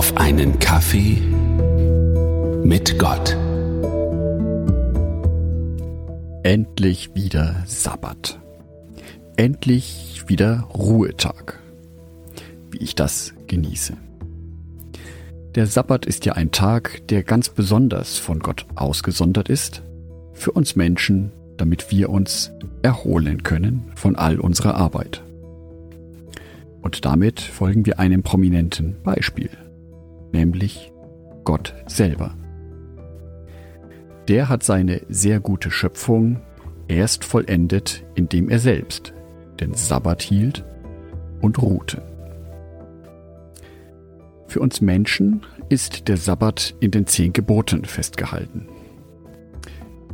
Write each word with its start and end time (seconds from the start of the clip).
auf 0.00 0.16
einen 0.16 0.58
Kaffee 0.58 1.20
mit 2.64 2.98
Gott. 2.98 3.36
Endlich 6.42 7.14
wieder 7.14 7.62
Sabbat. 7.66 8.40
Endlich 9.36 10.22
wieder 10.26 10.60
Ruhetag. 10.74 11.60
Wie 12.70 12.78
ich 12.78 12.94
das 12.94 13.34
genieße. 13.46 13.92
Der 15.54 15.66
Sabbat 15.66 16.06
ist 16.06 16.24
ja 16.24 16.32
ein 16.32 16.50
Tag, 16.50 17.06
der 17.08 17.22
ganz 17.22 17.50
besonders 17.50 18.16
von 18.16 18.38
Gott 18.38 18.64
ausgesondert 18.76 19.50
ist, 19.50 19.82
für 20.32 20.52
uns 20.52 20.76
Menschen, 20.76 21.30
damit 21.58 21.90
wir 21.90 22.08
uns 22.08 22.52
erholen 22.80 23.42
können 23.42 23.92
von 23.96 24.16
all 24.16 24.40
unserer 24.40 24.76
Arbeit. 24.76 25.22
Und 26.80 27.04
damit 27.04 27.38
folgen 27.38 27.84
wir 27.84 27.98
einem 27.98 28.22
prominenten 28.22 28.96
Beispiel, 29.02 29.50
nämlich 30.32 30.92
Gott 31.44 31.74
selber. 31.86 32.36
Der 34.28 34.48
hat 34.48 34.62
seine 34.62 35.02
sehr 35.08 35.40
gute 35.40 35.70
Schöpfung 35.70 36.40
erst 36.88 37.24
vollendet, 37.24 38.04
indem 38.14 38.48
er 38.48 38.58
selbst 38.58 39.12
den 39.60 39.74
Sabbat 39.74 40.22
hielt 40.22 40.64
und 41.40 41.60
ruhte. 41.60 42.02
Für 44.46 44.60
uns 44.60 44.80
Menschen 44.80 45.46
ist 45.68 46.08
der 46.08 46.16
Sabbat 46.16 46.74
in 46.80 46.90
den 46.90 47.06
zehn 47.06 47.32
Geboten 47.32 47.84
festgehalten. 47.84 48.68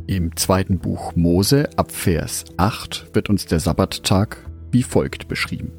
Im 0.05 0.35
zweiten 0.35 0.79
Buch 0.79 1.15
Mose 1.15 1.69
ab 1.75 1.91
Vers 1.91 2.45
8 2.55 3.07
wird 3.13 3.29
uns 3.29 3.45
der 3.45 3.59
Sabbattag 3.59 4.37
wie 4.71 4.83
folgt 4.83 5.27
beschrieben. 5.27 5.71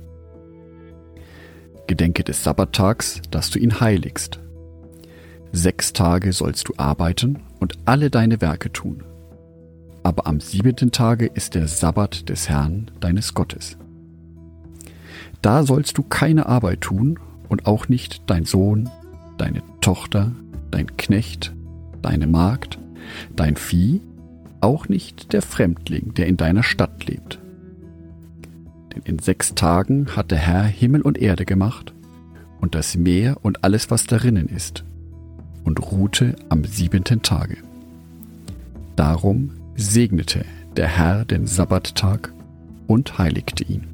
Gedenke 1.89 2.23
des 2.23 2.45
Sabbattags, 2.45 3.21
dass 3.33 3.51
du 3.51 3.59
ihn 3.59 3.81
heiligst. 3.81 4.39
Sechs 5.51 5.93
Tage 5.93 6.33
sollst 6.33 6.69
du 6.69 6.75
arbeiten 6.77 7.41
und 7.59 7.79
alle 7.87 8.11
deine 8.11 8.41
Werke 8.41 8.71
tun. 8.71 9.03
Aber 10.05 10.27
am 10.27 10.39
siebenten 10.39 10.93
Tage 10.93 11.27
ist 11.27 11.55
der 11.55 11.67
Sabbat 11.67 12.29
des 12.29 12.49
Herrn 12.49 12.91
deines 13.01 13.35
Gottes. 13.35 13.77
Da 15.43 15.65
sollst 15.65 15.99
du 15.99 16.03
keine 16.03 16.47
Arbeit 16.47 16.83
tun 16.83 17.19
und 17.49 17.67
auch 17.67 17.89
nicht 17.89 18.23
dein 18.27 18.45
Sohn, 18.45 18.89
deine 19.39 19.63
Tochter, 19.81 20.33
dein 20.71 20.97
Knecht, 20.97 21.55
deine 22.03 22.27
Magd, 22.27 22.79
dein 23.35 23.57
Vieh, 23.57 24.03
auch 24.61 24.89
nicht 24.89 25.33
der 25.33 25.43
Fremdling, 25.43 26.13
der 26.15 26.27
in 26.27 26.37
deiner 26.37 26.63
Stadt 26.63 27.07
lebt 27.07 27.41
in 29.05 29.19
sechs 29.19 29.55
Tagen 29.55 30.17
hat 30.17 30.31
der 30.31 30.39
Herr 30.39 30.65
Himmel 30.65 31.03
und 31.03 31.19
Erde 31.19 31.45
gemacht 31.45 31.93
und 32.61 32.75
das 32.75 32.97
Meer 32.97 33.37
und 33.43 33.65
alles, 33.65 33.91
was 33.91 34.05
darinnen 34.05 34.49
ist, 34.49 34.85
und 35.65 35.81
ruhte 35.93 36.37
am 36.49 36.65
siebenten 36.65 37.23
Tage. 37.23 37.59
Darum 38.97 39.51
segnete 39.77 40.45
der 40.77 40.89
Herr 40.89 41.25
den 41.25 41.47
Sabbattag 41.47 42.33
und 42.87 43.19
heiligte 43.19 43.65
ihn. 43.65 43.87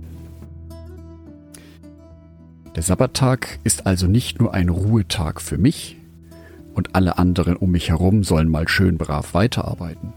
Der 2.75 2.83
Sabbattag 2.83 3.59
ist 3.65 3.87
also 3.87 4.07
nicht 4.07 4.41
nur 4.41 4.53
ein 4.53 4.69
Ruhetag 4.69 5.41
für 5.41 5.59
mich 5.59 5.97
und 6.75 6.95
alle 6.95 7.19
anderen 7.19 7.57
um 7.57 7.71
mich 7.71 7.91
herum 7.91 8.25
sollen 8.25 8.49
mal 8.49 8.67
schön 8.67 8.99
brav 8.99 9.33
weiterarbeiten, 9.35 10.13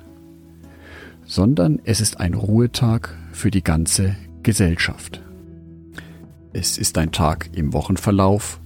sondern 1.26 1.80
es 1.84 2.02
ist 2.02 2.20
ein 2.20 2.34
Ruhetag 2.34 3.16
für 3.32 3.52
die 3.52 3.64
ganze 3.64 4.16
Gesellschaft. 4.48 5.22
Es 6.54 6.78
ist 6.78 6.98
ein 6.98 7.12
Tag 7.12 7.50
im 7.52 7.74
Wochenverlauf, 7.74 8.62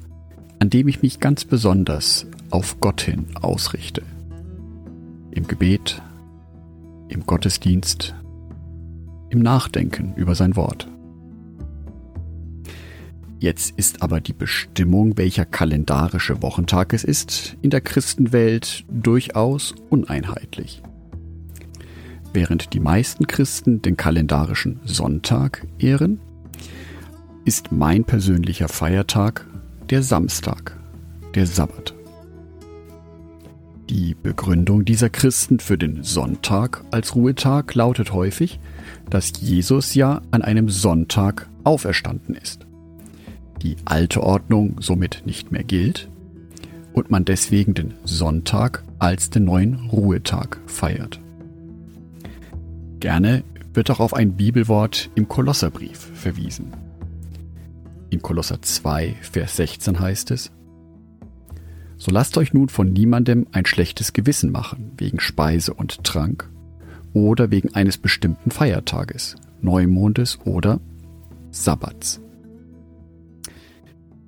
an 0.60 0.70
dem 0.70 0.88
ich 0.88 1.02
mich 1.02 1.20
ganz 1.20 1.44
besonders 1.44 2.28
auf 2.52 2.80
Gott 2.80 3.02
hin 3.02 3.26
ausrichte. 3.42 4.04
Im 5.32 5.48
Gebet, 5.48 6.00
im 7.08 7.26
Gottesdienst, 7.26 8.14
im 9.32 9.40
Nachdenken 9.40 10.14
über 10.18 10.36
sein 10.36 10.56
Wort. 10.56 10.88
Jetzt 13.40 13.72
ist 13.76 14.04
aber 14.04 14.22
die 14.22 14.34
Bestimmung, 14.34 15.18
welcher 15.18 15.46
kalendarische 15.46 16.44
Wochentag 16.44 16.94
es 16.94 17.04
ist, 17.04 17.58
in 17.64 17.72
der 17.72 17.82
Christenwelt 17.82 18.86
durchaus 18.88 19.74
uneinheitlich. 19.90 20.84
Während 22.34 22.74
die 22.74 22.80
meisten 22.80 23.28
Christen 23.28 23.82
den 23.82 23.98
kalendarischen 23.98 24.80
Sonntag 24.86 25.68
ehren, 25.80 26.20
ist 27.44 27.72
mein 27.72 28.06
persönlicher 28.06 28.70
Feiertag 28.70 29.46
der 29.90 30.02
Samstag, 30.02 30.78
der 31.36 31.46
Sabbat. 31.46 31.94
Die 33.90 34.16
Begründung 34.16 34.86
dieser 34.86 35.10
Christen 35.10 35.60
für 35.60 35.78
den 35.78 36.04
Sonntag 36.04 36.86
als 36.92 37.14
Ruhetag 37.16 37.76
lautet 37.76 38.14
häufig, 38.14 38.62
dass 39.10 39.34
Jesus 39.42 39.94
ja 39.96 40.22
an 40.32 40.42
einem 40.42 40.70
Sonntag 40.70 41.50
auferstanden 41.66 42.36
ist. 42.36 42.66
Die 43.62 43.76
alte 43.84 44.24
Ordnung 44.24 44.78
somit 44.80 45.24
nicht 45.26 45.52
mehr 45.52 45.66
gilt 45.66 46.10
und 46.94 47.12
man 47.12 47.26
deswegen 47.26 47.74
den 47.74 47.94
Sonntag 48.06 48.84
als 49.00 49.30
den 49.30 49.44
neuen 49.44 49.76
Ruhetag 49.92 50.60
feiert. 50.68 51.20
Gerne 53.02 53.44
wird 53.74 53.90
auch 53.90 54.00
auf 54.00 54.14
ein 54.14 54.38
Bibelwort 54.38 55.10
im 55.16 55.28
Kolosserbrief 55.28 55.98
verwiesen. 56.14 56.72
In 58.12 58.22
Kolosser 58.22 58.62
2, 58.62 59.16
Vers 59.22 59.56
16 59.58 60.00
heißt 60.00 60.30
es, 60.30 60.52
So 61.98 62.12
lasst 62.12 62.38
euch 62.38 62.54
nun 62.54 62.70
von 62.70 62.94
niemandem 62.94 63.48
ein 63.54 63.66
schlechtes 63.66 64.14
Gewissen 64.14 64.52
machen, 64.52 64.92
wegen 64.98 65.20
Speise 65.20 65.74
und 65.74 66.04
Trank 66.04 66.48
oder 67.14 67.50
wegen 67.50 67.74
eines 67.74 67.98
bestimmten 67.98 68.52
Feiertages, 68.52 69.36
Neumondes 69.62 70.38
oder 70.46 70.80
Sabbats. 71.50 72.22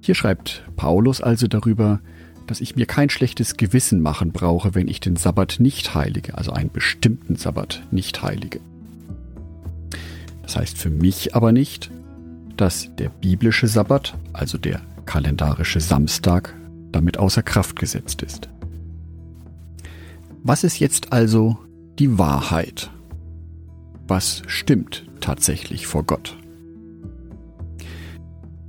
Hier 0.01 0.15
schreibt 0.15 0.63
Paulus 0.75 1.21
also 1.21 1.47
darüber, 1.47 2.01
dass 2.47 2.61
ich 2.61 2.75
mir 2.75 2.85
kein 2.85 3.09
schlechtes 3.09 3.57
Gewissen 3.57 4.01
machen 4.01 4.31
brauche, 4.31 4.75
wenn 4.75 4.87
ich 4.87 4.99
den 4.99 5.15
Sabbat 5.15 5.57
nicht 5.59 5.95
heilige, 5.95 6.37
also 6.37 6.51
einen 6.51 6.71
bestimmten 6.71 7.35
Sabbat 7.35 7.83
nicht 7.91 8.21
heilige. 8.21 8.59
Das 10.41 10.57
heißt 10.57 10.77
für 10.77 10.89
mich 10.89 11.35
aber 11.35 11.51
nicht, 11.51 11.89
dass 12.57 12.89
der 12.97 13.09
biblische 13.09 13.67
Sabbat, 13.67 14.15
also 14.33 14.57
der 14.57 14.81
kalendarische 15.05 15.79
Samstag, 15.79 16.53
damit 16.91 17.17
außer 17.17 17.43
Kraft 17.43 17.79
gesetzt 17.79 18.21
ist. 18.21 18.49
Was 20.43 20.63
ist 20.63 20.79
jetzt 20.79 21.13
also 21.13 21.57
die 21.97 22.17
Wahrheit? 22.17 22.91
Was 24.07 24.43
stimmt 24.47 25.05
tatsächlich 25.21 25.87
vor 25.87 26.03
Gott? 26.03 26.37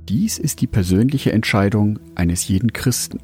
Dies 0.07 0.37
ist 0.39 0.61
die 0.61 0.67
persönliche 0.67 1.33
Entscheidung 1.33 1.99
eines 2.15 2.47
jeden 2.47 2.71
Christen 2.71 3.19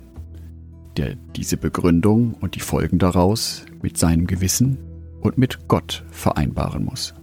der 0.97 1.16
diese 1.35 1.57
Begründung 1.57 2.34
und 2.34 2.56
die 2.56 2.59
Folgen 2.59 3.00
daraus 3.00 3.66
mit 3.81 3.97
seinem 3.97 4.28
Gewissen 4.28 4.78
und 5.22 5.38
mit 5.38 5.68
Gott 5.68 6.03
vereinbaren 6.12 6.85
muss. 6.85 7.13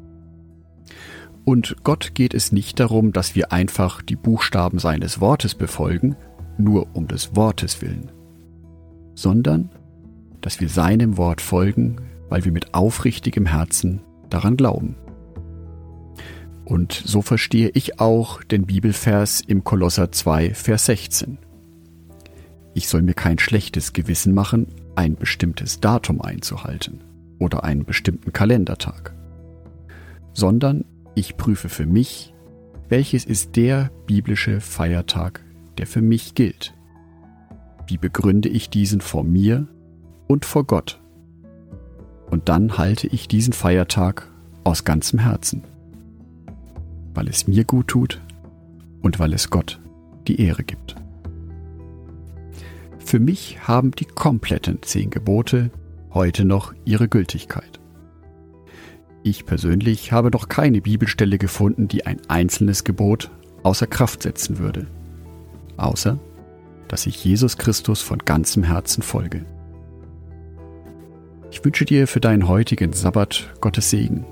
Und 1.44 1.76
Gott 1.82 2.14
geht 2.14 2.34
es 2.34 2.52
nicht 2.52 2.78
darum, 2.78 3.12
dass 3.12 3.34
wir 3.34 3.52
einfach 3.52 4.02
die 4.02 4.16
Buchstaben 4.16 4.78
seines 4.78 5.20
Wortes 5.20 5.54
befolgen, 5.54 6.16
nur 6.58 6.88
um 6.94 7.08
des 7.08 7.36
Wortes 7.36 7.80
willen, 7.80 8.10
sondern 9.14 9.70
dass 10.40 10.60
wir 10.60 10.68
seinem 10.68 11.16
Wort 11.16 11.40
folgen, 11.40 11.96
weil 12.28 12.44
wir 12.44 12.52
mit 12.52 12.74
aufrichtigem 12.74 13.46
Herzen 13.46 14.02
daran 14.28 14.56
glauben. 14.56 14.96
Und 16.64 16.92
so 16.92 17.22
verstehe 17.22 17.70
ich 17.72 17.98
auch 17.98 18.42
den 18.42 18.66
Bibelvers 18.66 19.40
im 19.40 19.64
Kolosser 19.64 20.12
2, 20.12 20.52
Vers 20.52 20.84
16. 20.84 21.38
Ich 22.78 22.86
soll 22.86 23.02
mir 23.02 23.14
kein 23.14 23.40
schlechtes 23.40 23.92
Gewissen 23.92 24.32
machen, 24.32 24.68
ein 24.94 25.16
bestimmtes 25.16 25.80
Datum 25.80 26.20
einzuhalten 26.20 27.00
oder 27.40 27.64
einen 27.64 27.84
bestimmten 27.84 28.32
Kalendertag, 28.32 29.16
sondern 30.32 30.84
ich 31.16 31.36
prüfe 31.36 31.68
für 31.70 31.86
mich, 31.86 32.34
welches 32.88 33.24
ist 33.24 33.56
der 33.56 33.90
biblische 34.06 34.60
Feiertag, 34.60 35.44
der 35.76 35.88
für 35.88 36.02
mich 36.02 36.36
gilt. 36.36 36.72
Wie 37.88 37.98
begründe 37.98 38.48
ich 38.48 38.70
diesen 38.70 39.00
vor 39.00 39.24
mir 39.24 39.66
und 40.28 40.44
vor 40.44 40.62
Gott? 40.62 41.00
Und 42.30 42.48
dann 42.48 42.78
halte 42.78 43.08
ich 43.08 43.26
diesen 43.26 43.54
Feiertag 43.54 44.30
aus 44.62 44.84
ganzem 44.84 45.18
Herzen, 45.18 45.64
weil 47.12 47.26
es 47.26 47.48
mir 47.48 47.64
gut 47.64 47.88
tut 47.88 48.20
und 49.02 49.18
weil 49.18 49.32
es 49.32 49.50
Gott 49.50 49.80
die 50.28 50.40
Ehre 50.40 50.62
gibt. 50.62 50.94
Für 53.08 53.20
mich 53.20 53.66
haben 53.66 53.92
die 53.92 54.04
kompletten 54.04 54.82
zehn 54.82 55.08
Gebote 55.08 55.70
heute 56.12 56.44
noch 56.44 56.74
ihre 56.84 57.08
Gültigkeit. 57.08 57.80
Ich 59.22 59.46
persönlich 59.46 60.12
habe 60.12 60.30
noch 60.30 60.48
keine 60.48 60.82
Bibelstelle 60.82 61.38
gefunden, 61.38 61.88
die 61.88 62.04
ein 62.04 62.20
einzelnes 62.28 62.84
Gebot 62.84 63.30
außer 63.62 63.86
Kraft 63.86 64.24
setzen 64.24 64.58
würde. 64.58 64.88
Außer 65.78 66.18
dass 66.88 67.06
ich 67.06 67.24
Jesus 67.24 67.56
Christus 67.56 68.02
von 68.02 68.18
ganzem 68.18 68.62
Herzen 68.62 69.02
folge. 69.02 69.46
Ich 71.50 71.64
wünsche 71.64 71.86
dir 71.86 72.06
für 72.08 72.20
deinen 72.20 72.46
heutigen 72.46 72.92
Sabbat 72.92 73.54
Gottes 73.62 73.88
Segen, 73.88 74.26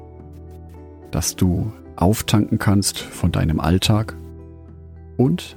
dass 1.13 1.35
du 1.35 1.73
auftanken 1.97 2.59
kannst 2.59 2.99
von 2.99 3.33
deinem 3.33 3.59
Alltag 3.59 4.15
und 5.17 5.57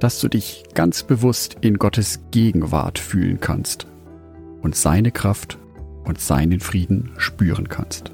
dass 0.00 0.20
du 0.20 0.28
dich 0.28 0.64
ganz 0.74 1.02
bewusst 1.02 1.56
in 1.60 1.78
Gottes 1.78 2.20
Gegenwart 2.30 2.98
fühlen 2.98 3.40
kannst 3.40 3.86
und 4.62 4.74
seine 4.74 5.10
Kraft 5.10 5.58
und 6.04 6.20
seinen 6.20 6.60
Frieden 6.60 7.10
spüren 7.18 7.68
kannst. 7.68 8.12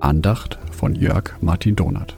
Andacht 0.00 0.58
von 0.70 0.94
Jörg 0.94 1.32
Martin 1.40 1.74
Donath 1.74 2.17